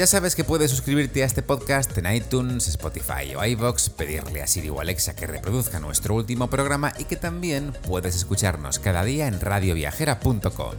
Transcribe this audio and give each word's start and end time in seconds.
Ya 0.00 0.06
sabes 0.06 0.34
que 0.34 0.44
puedes 0.44 0.70
suscribirte 0.70 1.22
a 1.22 1.26
este 1.26 1.42
podcast 1.42 1.98
en 1.98 2.10
iTunes, 2.10 2.68
Spotify 2.68 3.34
o 3.36 3.44
iVoox, 3.44 3.90
pedirle 3.90 4.40
a 4.40 4.46
Siri 4.46 4.70
o 4.70 4.80
Alexa 4.80 5.14
que 5.14 5.26
reproduzca 5.26 5.78
nuestro 5.78 6.14
último 6.14 6.48
programa 6.48 6.90
y 6.98 7.04
que 7.04 7.16
también 7.16 7.74
puedes 7.86 8.16
escucharnos 8.16 8.78
cada 8.78 9.04
día 9.04 9.26
en 9.26 9.38
radioviajera.com. 9.38 10.72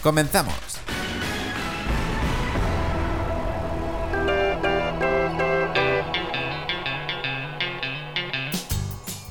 ¡Comenzamos! 0.00 0.85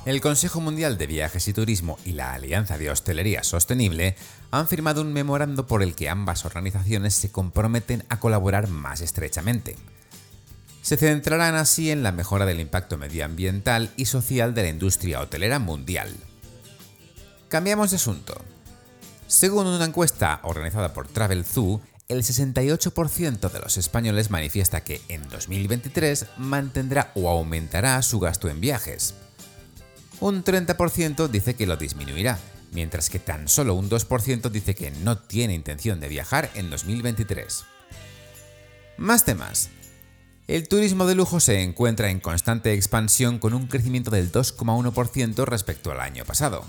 El 0.06 0.22
Consejo 0.22 0.62
Mundial 0.62 1.00
de 1.00 1.08
Viajes 1.08 1.48
y 1.48 1.54
Turismo 1.54 1.98
y 2.06 2.12
la 2.12 2.34
Alianza 2.34 2.78
de 2.78 2.92
Hostelería 2.92 3.44
Sostenible 3.44 4.16
han 4.52 4.68
firmado 4.68 5.02
un 5.02 5.12
memorando 5.12 5.66
por 5.66 5.82
el 5.82 5.96
que 5.96 6.10
ambas 6.10 6.46
organizaciones 6.46 7.16
se 7.16 7.32
comprometen 7.32 8.04
a 8.10 8.20
colaborar 8.20 8.68
más 8.68 9.02
estrechamente. 9.02 9.76
Se 10.84 10.96
centrarán 10.96 11.56
así 11.56 11.90
en 11.90 12.04
la 12.04 12.12
mejora 12.12 12.46
del 12.46 12.60
impacto 12.60 13.00
medioambiental 13.00 13.90
y 13.98 14.06
social 14.06 14.54
de 14.54 14.62
la 14.62 14.70
industria 14.70 15.22
hotelera 15.22 15.58
mundial. 15.58 16.16
Cambiamos 17.50 17.90
de 17.90 17.96
asunto. 17.96 18.40
Según 19.26 19.66
una 19.66 19.86
encuesta 19.86 20.40
organizada 20.44 20.94
por 20.94 21.08
TravelZoo, 21.08 21.82
el 22.10 22.22
68% 22.22 23.52
de 23.52 23.60
los 23.60 23.78
españoles 23.78 24.30
manifiesta 24.30 24.84
que 24.84 25.02
en 25.10 25.28
2023 25.30 26.28
mantendrá 26.38 27.12
o 27.16 27.28
aumentará 27.28 28.00
su 28.04 28.20
gasto 28.20 28.50
en 28.50 28.62
viajes 28.62 29.16
un 30.20 30.44
30% 30.44 31.28
dice 31.28 31.56
que 31.56 31.68
lo 31.68 31.78
disminuirá, 31.78 32.40
mientras 32.72 33.10
que 33.10 33.20
tan 33.20 33.48
solo 33.48 33.74
un 33.74 33.90
2% 33.90 34.50
dice 34.50 34.76
que 34.76 34.92
no 34.92 35.18
tiene 35.18 35.54
intención 35.54 36.00
de 36.00 36.10
viajar 36.10 36.50
en 36.56 36.70
2023. 36.70 37.64
Más 38.98 39.26
temas. 39.26 39.70
El 40.48 40.68
turismo 40.68 41.06
de 41.08 41.16
lujo 41.16 41.40
se 41.40 41.64
encuentra 41.64 42.10
en 42.10 42.20
constante 42.20 42.74
expansión 42.74 43.40
con 43.40 43.54
un 43.54 43.68
crecimiento 43.68 44.12
del 44.12 44.32
2,1% 44.32 45.46
respecto 45.46 45.92
al 45.92 46.00
año 46.00 46.24
pasado. 46.24 46.64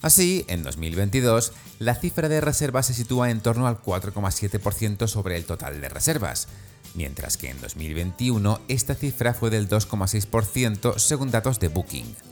Así, 0.00 0.44
en 0.48 0.62
2022, 0.64 1.52
la 1.78 1.94
cifra 1.94 2.28
de 2.28 2.40
reservas 2.40 2.86
se 2.86 2.94
sitúa 2.94 3.30
en 3.30 3.40
torno 3.40 3.68
al 3.68 3.80
4,7% 3.80 5.06
sobre 5.06 5.36
el 5.36 5.44
total 5.44 5.80
de 5.80 5.88
reservas, 5.88 6.48
mientras 6.94 7.36
que 7.36 7.50
en 7.50 7.60
2021 7.60 8.60
esta 8.68 8.94
cifra 8.94 9.34
fue 9.34 9.50
del 9.50 9.68
2,6% 9.68 10.98
según 10.98 11.30
datos 11.30 11.60
de 11.60 11.68
Booking. 11.68 12.31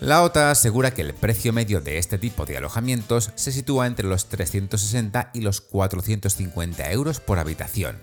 La 0.00 0.22
OTA 0.22 0.50
asegura 0.50 0.92
que 0.92 1.00
el 1.00 1.14
precio 1.14 1.54
medio 1.54 1.80
de 1.80 1.96
este 1.96 2.18
tipo 2.18 2.44
de 2.44 2.58
alojamientos 2.58 3.32
se 3.34 3.50
sitúa 3.50 3.86
entre 3.86 4.06
los 4.06 4.28
360 4.28 5.30
y 5.32 5.40
los 5.40 5.62
450 5.62 6.92
euros 6.92 7.20
por 7.20 7.38
habitación. 7.38 7.96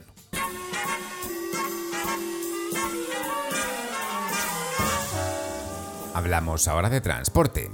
Hablamos 6.15 6.67
ahora 6.67 6.89
de 6.89 7.01
transporte. 7.01 7.69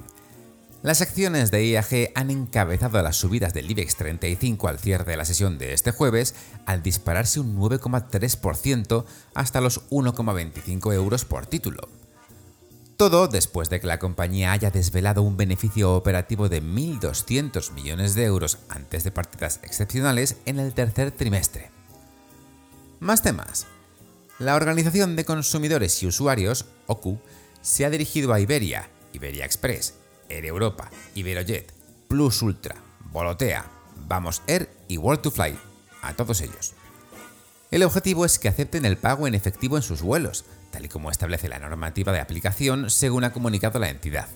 Las 0.81 1.01
acciones 1.01 1.49
de 1.51 1.65
IAG 1.65 2.11
han 2.15 2.29
encabezado 2.29 3.01
las 3.01 3.15
subidas 3.15 3.53
del 3.53 3.71
IBEX 3.71 3.95
35 3.95 4.67
al 4.67 4.79
cierre 4.79 5.11
de 5.11 5.17
la 5.17 5.25
sesión 5.25 5.57
de 5.57 5.73
este 5.73 5.91
jueves 5.91 6.35
al 6.65 6.83
dispararse 6.83 7.39
un 7.39 7.57
9,3% 7.57 9.05
hasta 9.33 9.61
los 9.61 9.89
1,25 9.89 10.93
euros 10.93 11.25
por 11.25 11.45
título. 11.45 11.98
Todo 12.99 13.29
después 13.29 13.69
de 13.69 13.79
que 13.79 13.87
la 13.87 13.97
compañía 13.97 14.51
haya 14.51 14.71
desvelado 14.71 15.23
un 15.23 15.37
beneficio 15.37 15.95
operativo 15.95 16.49
de 16.49 16.61
1.200 16.61 17.71
millones 17.71 18.13
de 18.13 18.25
euros 18.25 18.57
antes 18.67 19.05
de 19.05 19.11
partidas 19.11 19.61
excepcionales 19.63 20.35
en 20.45 20.59
el 20.59 20.73
tercer 20.73 21.11
trimestre. 21.11 21.71
Más 22.99 23.21
temas. 23.21 23.67
La 24.37 24.53
Organización 24.55 25.15
de 25.15 25.23
Consumidores 25.23 26.03
y 26.03 26.07
Usuarios, 26.07 26.65
OCU, 26.87 27.21
se 27.61 27.85
ha 27.85 27.89
dirigido 27.89 28.33
a 28.33 28.41
Iberia, 28.41 28.89
Iberia 29.13 29.45
Express, 29.45 29.93
Air 30.27 30.45
Europa, 30.45 30.91
Iberojet, 31.15 31.71
Plus 32.09 32.41
Ultra, 32.41 32.75
Volotea, 33.13 33.65
Vamos 34.09 34.41
Air 34.45 34.69
y 34.89 34.97
World 34.97 35.21
to 35.21 35.31
Fly, 35.31 35.57
a 36.01 36.15
todos 36.15 36.41
ellos. 36.41 36.73
El 37.71 37.83
objetivo 37.83 38.25
es 38.25 38.39
que 38.39 38.49
acepten 38.49 38.83
el 38.83 38.97
pago 38.97 39.25
en 39.25 39.35
efectivo 39.35 39.77
en 39.77 39.83
sus 39.83 40.01
vuelos, 40.01 40.43
tal 40.71 40.85
y 40.85 40.89
como 40.89 41.11
establece 41.11 41.49
la 41.49 41.59
normativa 41.59 42.11
de 42.11 42.19
aplicación 42.19 42.89
según 42.89 43.23
ha 43.23 43.33
comunicado 43.33 43.79
la 43.79 43.89
entidad. 43.89 44.27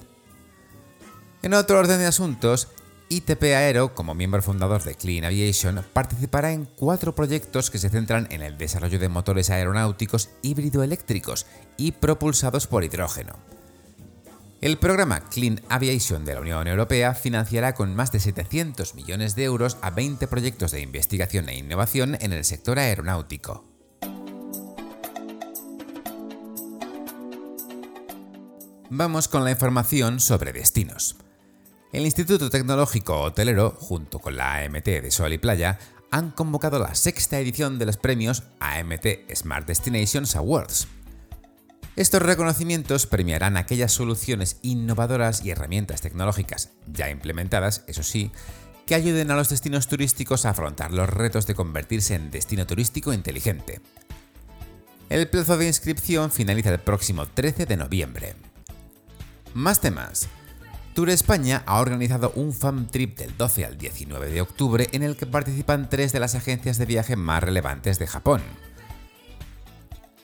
En 1.41 1.53
otro 1.53 1.79
orden 1.79 1.99
de 1.99 2.05
asuntos, 2.05 2.69
ITP 3.09 3.43
Aero, 3.43 3.93
como 3.93 4.15
miembro 4.15 4.41
fundador 4.41 4.83
de 4.83 4.95
Clean 4.95 5.25
Aviation, 5.25 5.85
participará 5.93 6.51
en 6.51 6.65
cuatro 6.65 7.13
proyectos 7.13 7.69
que 7.69 7.77
se 7.77 7.89
centran 7.89 8.27
en 8.31 8.41
el 8.41 8.57
desarrollo 8.57 8.97
de 8.97 9.09
motores 9.09 9.49
aeronáuticos 9.49 10.29
híbrido-eléctricos 10.41 11.45
y 11.77 11.91
propulsados 11.91 12.65
por 12.65 12.83
hidrógeno. 12.83 13.33
El 14.61 14.77
programa 14.77 15.19
Clean 15.29 15.59
Aviation 15.67 16.23
de 16.23 16.35
la 16.35 16.39
Unión 16.39 16.67
Europea 16.67 17.13
financiará 17.13 17.75
con 17.75 17.93
más 17.93 18.13
de 18.13 18.21
700 18.21 18.95
millones 18.95 19.35
de 19.35 19.43
euros 19.43 19.77
a 19.81 19.89
20 19.89 20.25
proyectos 20.27 20.71
de 20.71 20.79
investigación 20.79 21.49
e 21.49 21.57
innovación 21.57 22.17
en 22.21 22.31
el 22.31 22.45
sector 22.45 22.79
aeronáutico. 22.79 23.72
Vamos 28.95 29.27
con 29.27 29.43
la 29.43 29.49
información 29.49 30.19
sobre 30.19 30.53
destinos. 30.53 31.15
El 31.91 32.03
Instituto 32.05 32.51
Tecnológico 32.51 33.21
Hotelero, 33.21 33.71
junto 33.71 34.19
con 34.19 34.37
la 34.37 34.57
AMT 34.57 34.85
de 34.85 35.09
Sol 35.09 35.33
y 35.33 35.39
Playa, 35.39 35.79
han 36.11 36.29
convocado 36.29 36.77
la 36.77 36.93
sexta 36.93 37.39
edición 37.39 37.79
de 37.79 37.87
los 37.87 37.97
premios 37.97 38.43
AMT 38.59 39.33
Smart 39.33 39.65
Destinations 39.65 40.35
Awards. 40.35 40.87
Estos 41.95 42.21
reconocimientos 42.21 43.07
premiarán 43.07 43.57
aquellas 43.57 43.91
soluciones 43.91 44.59
innovadoras 44.61 45.43
y 45.43 45.49
herramientas 45.49 46.01
tecnológicas 46.01 46.69
ya 46.85 47.09
implementadas, 47.09 47.85
eso 47.87 48.03
sí, 48.03 48.31
que 48.85 48.93
ayuden 48.93 49.31
a 49.31 49.35
los 49.35 49.49
destinos 49.49 49.87
turísticos 49.87 50.45
a 50.45 50.51
afrontar 50.51 50.93
los 50.93 51.09
retos 51.09 51.47
de 51.47 51.55
convertirse 51.55 52.13
en 52.13 52.29
destino 52.29 52.67
turístico 52.67 53.11
inteligente. 53.11 53.81
El 55.09 55.27
plazo 55.29 55.57
de 55.57 55.65
inscripción 55.65 56.29
finaliza 56.29 56.69
el 56.69 56.79
próximo 56.79 57.25
13 57.25 57.65
de 57.65 57.77
noviembre. 57.77 58.52
Más 59.53 59.79
temas. 59.79 60.29
Tour 60.95 61.11
España 61.11 61.61
ha 61.67 61.79
organizado 61.79 62.31
un 62.35 62.53
fan 62.53 62.87
trip 62.87 63.17
del 63.17 63.37
12 63.37 63.65
al 63.65 63.77
19 63.77 64.31
de 64.31 64.41
octubre 64.41 64.89
en 64.93 65.03
el 65.03 65.15
que 65.15 65.27
participan 65.27 65.89
tres 65.89 66.11
de 66.11 66.19
las 66.19 66.33
agencias 66.33 66.79
de 66.79 66.87
viaje 66.87 67.15
más 67.15 67.43
relevantes 67.43 67.99
de 67.99 68.07
Japón. 68.07 68.41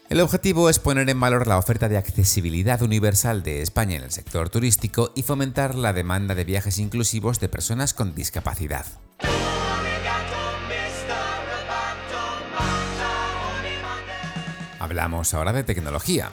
El 0.09 0.21
objetivo 0.21 0.67
es 0.67 0.79
poner 0.79 1.07
en 1.11 1.19
valor 1.19 1.45
la 1.45 1.59
oferta 1.59 1.87
de 1.87 1.97
accesibilidad 1.97 2.81
universal 2.81 3.43
de 3.43 3.61
España 3.61 3.97
en 3.97 4.03
el 4.03 4.11
sector 4.11 4.49
turístico 4.49 5.11
y 5.15 5.21
fomentar 5.21 5.75
la 5.75 5.93
demanda 5.93 6.33
de 6.33 6.45
viajes 6.45 6.79
inclusivos 6.79 7.39
de 7.39 7.49
personas 7.49 7.93
con 7.93 8.15
discapacidad. 8.15 8.87
Hablamos 14.79 15.35
ahora 15.35 15.53
de 15.53 15.63
tecnología. 15.63 16.31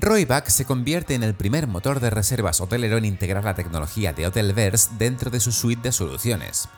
Royback 0.00 0.48
se 0.48 0.64
convierte 0.64 1.16
en 1.16 1.24
el 1.24 1.34
primer 1.34 1.66
motor 1.66 1.98
de 1.98 2.10
reservas 2.10 2.60
hotelero 2.60 2.98
en 2.98 3.04
integrar 3.04 3.42
la 3.42 3.56
tecnología 3.56 4.12
de 4.12 4.28
Hotelverse 4.28 4.90
dentro 4.96 5.28
de 5.28 5.40
su 5.40 5.50
suite 5.50 5.82
de 5.82 5.92
soluciones. 5.92 6.68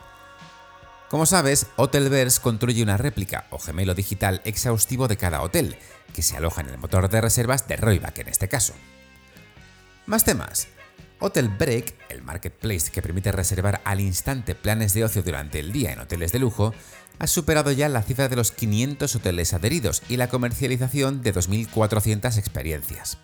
Como 1.07 1.27
sabes, 1.27 1.67
Hotelverse 1.75 2.41
construye 2.41 2.81
una 2.81 2.97
réplica 2.97 3.45
o 3.51 3.59
gemelo 3.59 3.93
digital 3.93 4.41
exhaustivo 4.43 5.07
de 5.07 5.17
cada 5.17 5.43
hotel, 5.43 5.77
que 6.15 6.23
se 6.23 6.35
aloja 6.35 6.61
en 6.61 6.69
el 6.69 6.79
motor 6.79 7.09
de 7.09 7.21
reservas 7.21 7.67
de 7.67 7.77
Royback 7.77 8.17
en 8.19 8.29
este 8.29 8.47
caso. 8.47 8.73
Más 10.07 10.25
temas. 10.25 10.67
Hotel 11.23 11.49
Break, 11.49 11.93
el 12.09 12.23
marketplace 12.23 12.89
que 12.91 13.03
permite 13.03 13.31
reservar 13.31 13.79
al 13.85 13.99
instante 13.99 14.55
planes 14.55 14.95
de 14.95 15.03
ocio 15.03 15.21
durante 15.21 15.59
el 15.59 15.71
día 15.71 15.93
en 15.93 15.99
hoteles 15.99 16.31
de 16.31 16.39
lujo, 16.39 16.73
ha 17.19 17.27
superado 17.27 17.71
ya 17.71 17.87
la 17.89 18.01
cifra 18.01 18.27
de 18.27 18.35
los 18.35 18.51
500 18.51 19.15
hoteles 19.15 19.53
adheridos 19.53 20.01
y 20.09 20.17
la 20.17 20.29
comercialización 20.29 21.21
de 21.21 21.31
2.400 21.31 22.37
experiencias. 22.39 23.19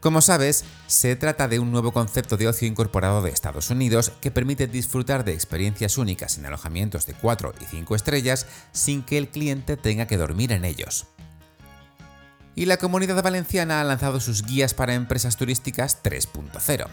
Como 0.00 0.20
sabes, 0.20 0.64
se 0.86 1.16
trata 1.16 1.48
de 1.48 1.60
un 1.60 1.72
nuevo 1.72 1.92
concepto 1.92 2.36
de 2.36 2.48
ocio 2.48 2.68
incorporado 2.68 3.22
de 3.22 3.30
Estados 3.30 3.70
Unidos 3.70 4.12
que 4.20 4.30
permite 4.30 4.66
disfrutar 4.66 5.24
de 5.24 5.32
experiencias 5.32 5.96
únicas 5.96 6.36
en 6.36 6.44
alojamientos 6.44 7.06
de 7.06 7.14
4 7.14 7.54
y 7.58 7.64
5 7.64 7.96
estrellas 7.96 8.46
sin 8.72 9.02
que 9.02 9.16
el 9.16 9.28
cliente 9.28 9.78
tenga 9.78 10.06
que 10.06 10.18
dormir 10.18 10.52
en 10.52 10.66
ellos. 10.66 11.06
Y 12.54 12.66
la 12.66 12.76
comunidad 12.76 13.22
valenciana 13.22 13.80
ha 13.80 13.84
lanzado 13.84 14.20
sus 14.20 14.44
guías 14.44 14.74
para 14.74 14.94
empresas 14.94 15.36
turísticas 15.36 16.02
3.0. 16.02 16.86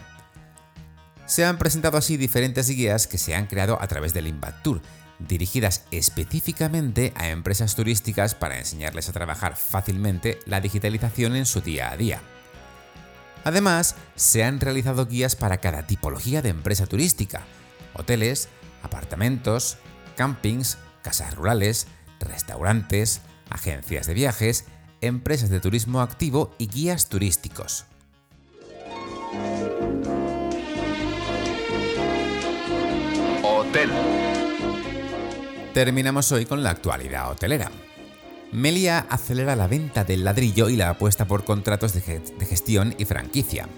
Se 1.26 1.44
han 1.44 1.58
presentado 1.58 1.98
así 1.98 2.16
diferentes 2.16 2.68
guías 2.68 3.06
que 3.06 3.18
se 3.18 3.34
han 3.34 3.46
creado 3.46 3.80
a 3.80 3.86
través 3.86 4.14
del 4.14 4.26
Inbat 4.26 4.62
Tour, 4.62 4.80
dirigidas 5.18 5.84
específicamente 5.90 7.12
a 7.14 7.28
empresas 7.28 7.74
turísticas 7.74 8.34
para 8.34 8.58
enseñarles 8.58 9.08
a 9.08 9.12
trabajar 9.12 9.56
fácilmente 9.56 10.40
la 10.46 10.60
digitalización 10.60 11.36
en 11.36 11.46
su 11.46 11.60
día 11.60 11.90
a 11.90 11.96
día. 11.96 12.20
Además, 13.44 13.96
se 14.16 14.44
han 14.44 14.60
realizado 14.60 15.06
guías 15.06 15.36
para 15.36 15.58
cada 15.58 15.86
tipología 15.86 16.42
de 16.42 16.50
empresa 16.50 16.86
turística, 16.86 17.42
hoteles, 17.94 18.48
apartamentos, 18.82 19.78
campings, 20.16 20.78
casas 21.02 21.34
rurales, 21.34 21.86
restaurantes, 22.18 23.20
agencias 23.48 24.06
de 24.06 24.14
viajes, 24.14 24.64
empresas 25.00 25.50
de 25.50 25.60
turismo 25.60 26.00
activo 26.00 26.54
y 26.58 26.66
guías 26.68 27.08
turísticos. 27.08 27.86
Hotel. 33.42 33.90
Terminamos 35.74 36.32
hoy 36.32 36.46
con 36.46 36.62
la 36.62 36.70
actualidad 36.70 37.30
hotelera. 37.30 37.70
Melia 38.52 39.06
acelera 39.08 39.54
la 39.54 39.68
venta 39.68 40.02
del 40.02 40.24
ladrillo 40.24 40.68
y 40.68 40.76
la 40.76 40.90
apuesta 40.90 41.26
por 41.26 41.44
contratos 41.44 41.92
de, 41.92 42.00
gestión 42.00 42.94
y 42.98 43.04
franquicia. 43.04 43.68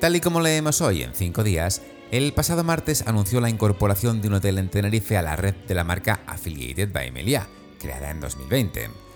Tal 0.00 0.16
y 0.16 0.20
como 0.20 0.40
leemos 0.40 0.80
hoy 0.80 1.02
en 1.02 1.14
5 1.14 1.44
días, 1.44 1.82
el 2.10 2.32
pasado 2.32 2.64
martes 2.64 3.04
anunció 3.06 3.40
la 3.40 3.50
incorporación 3.50 4.20
de 4.20 4.28
un 4.28 4.34
hotel 4.34 4.58
en 4.58 4.68
Tenerife 4.68 5.16
a 5.16 5.22
la 5.22 5.36
red 5.36 5.54
de 5.68 5.74
la 5.74 5.84
marca 5.84 6.20
Affiliated 6.26 6.90
by 6.92 7.12
Melia, 7.12 7.46
creada 7.78 8.10
en 8.10 8.20
2020. 8.20 9.09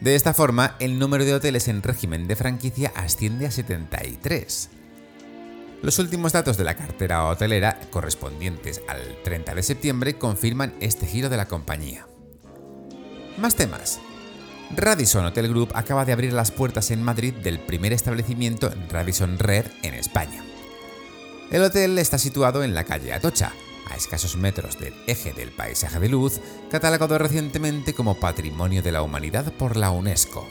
De 0.00 0.14
esta 0.14 0.32
forma, 0.32 0.76
el 0.78 0.98
número 0.98 1.26
de 1.26 1.34
hoteles 1.34 1.68
en 1.68 1.82
régimen 1.82 2.26
de 2.26 2.34
franquicia 2.34 2.90
asciende 2.96 3.46
a 3.46 3.50
73. 3.50 4.70
Los 5.82 5.98
últimos 5.98 6.32
datos 6.32 6.56
de 6.56 6.64
la 6.64 6.74
cartera 6.74 7.24
hotelera 7.26 7.78
correspondientes 7.90 8.80
al 8.88 9.00
30 9.24 9.54
de 9.54 9.62
septiembre 9.62 10.16
confirman 10.16 10.74
este 10.80 11.06
giro 11.06 11.28
de 11.28 11.36
la 11.36 11.46
compañía. 11.46 12.06
Más 13.36 13.56
temas. 13.56 14.00
Radisson 14.74 15.26
Hotel 15.26 15.48
Group 15.48 15.72
acaba 15.74 16.04
de 16.04 16.12
abrir 16.12 16.32
las 16.32 16.50
puertas 16.50 16.90
en 16.90 17.02
Madrid 17.02 17.34
del 17.34 17.58
primer 17.58 17.92
establecimiento 17.92 18.72
Radisson 18.88 19.38
Red 19.38 19.66
en 19.82 19.94
España. 19.94 20.44
El 21.50 21.62
hotel 21.62 21.98
está 21.98 22.18
situado 22.18 22.62
en 22.62 22.74
la 22.74 22.84
calle 22.84 23.12
Atocha, 23.12 23.52
a 23.88 23.96
escasos 23.96 24.36
metros 24.36 24.78
del 24.78 24.94
eje 25.06 25.32
del 25.32 25.50
paisaje 25.50 25.98
de 25.98 26.08
luz, 26.08 26.40
catalogado 26.70 27.18
recientemente 27.18 27.94
como 27.94 28.20
Patrimonio 28.20 28.82
de 28.82 28.92
la 28.92 29.02
Humanidad 29.02 29.52
por 29.52 29.76
la 29.76 29.90
UNESCO. 29.90 30.46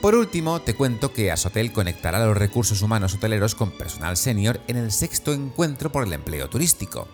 Por 0.00 0.14
último, 0.14 0.60
te 0.60 0.74
cuento 0.74 1.12
que 1.12 1.32
Asotel 1.32 1.72
conectará 1.72 2.24
los 2.24 2.36
recursos 2.36 2.82
humanos 2.82 3.14
hoteleros 3.14 3.54
con 3.54 3.72
personal 3.72 4.16
senior 4.16 4.60
en 4.68 4.76
el 4.76 4.92
sexto 4.92 5.32
encuentro 5.32 5.90
por 5.90 6.06
el 6.06 6.12
empleo 6.12 6.48
turístico. 6.48 7.08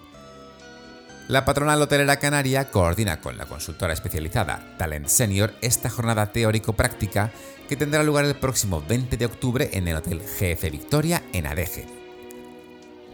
La 1.27 1.47
patronal 1.47 1.81
hotelera 1.81 2.19
canaria 2.19 2.71
coordina 2.71 3.23
con 3.23 3.39
la 3.39 3.47
consultora 3.47 3.95
especializada 3.95 4.77
Talent 4.77 5.07
Senior 5.07 5.55
esta 5.63 5.89
jornada 5.89 6.33
teórico-práctica 6.33 7.33
que 7.67 7.77
tendrá 7.77 8.03
lugar 8.03 8.27
el 8.27 8.35
próximo 8.35 8.83
20 8.87 9.17
de 9.17 9.25
octubre 9.25 9.71
en 9.73 9.89
el 9.89 9.97
Hotel 9.97 10.21
GF 10.21 10.71
Victoria 10.71 11.23
en 11.33 11.47
Adeje. 11.47 11.87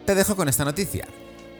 Te 0.06 0.17
dejo 0.17 0.35
con 0.35 0.49
esta 0.49 0.64
noticia. 0.64 1.06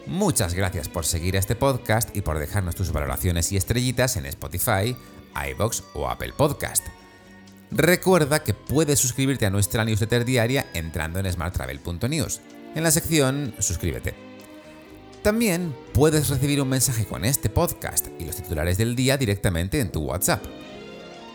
Muchas 0.07 0.55
gracias 0.55 0.89
por 0.89 1.05
seguir 1.05 1.37
este 1.37 1.55
podcast 1.55 2.17
y 2.17 2.23
por 2.23 2.39
dejarnos 2.39 2.75
tus 2.75 2.93
valoraciones 2.93 3.53
y 3.53 3.57
estrellitas 3.57 4.17
en 4.17 4.27
Spotify, 4.27 4.97
iBox 5.53 5.85
o 5.95 6.09
Apple 6.09 6.33
Podcast. 6.37 6.87
Recuerda 7.71 8.43
que 8.43 8.55
puedes 8.55 8.99
suscribirte 8.99 9.47
a 9.47 9.51
nuestra 9.51 9.85
newsletter 9.85 10.25
diaria 10.25 10.67
entrando 10.75 11.21
en 11.21 11.31
smarttravel.news, 11.31 12.41
en 12.75 12.83
la 12.83 12.91
sección 12.91 13.55
Suscríbete. 13.59 14.15
También 15.23 15.77
puedes 15.93 16.31
recibir 16.31 16.63
un 16.63 16.69
mensaje 16.69 17.05
con 17.05 17.25
este 17.25 17.51
podcast 17.51 18.09
y 18.19 18.25
los 18.25 18.35
titulares 18.37 18.79
del 18.79 18.97
día 18.97 19.19
directamente 19.19 19.81
en 19.81 19.93
tu 19.93 20.01
WhatsApp. 20.01 20.43